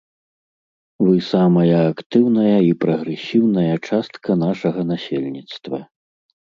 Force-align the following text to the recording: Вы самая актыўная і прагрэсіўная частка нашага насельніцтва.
Вы 1.05 1.13
самая 1.33 1.81
актыўная 1.91 2.55
і 2.69 2.73
прагрэсіўная 2.85 3.69
частка 3.87 4.41
нашага 4.47 4.81
насельніцтва. 4.97 5.77